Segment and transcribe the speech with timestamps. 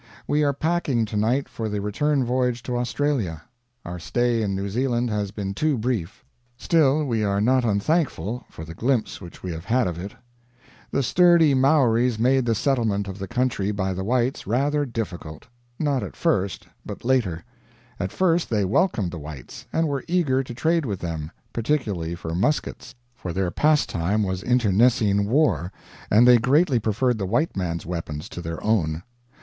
[0.27, 3.43] We are packing to night for the return voyage to Australia.
[3.85, 6.25] Our stay in New Zealand has been too brief;
[6.57, 10.15] still, we are not unthankful for the glimpse which we have had of it.
[10.89, 15.45] The sturdy Maoris made the settlement of the country by the whites rather difficult.
[15.77, 17.45] Not at first but later.
[17.99, 22.33] At first they welcomed the whites, and were eager to trade with them particularly for
[22.33, 25.71] muskets; for their pastime was internecine war,
[26.09, 29.03] and they greatly preferred the white man's weapons to their own.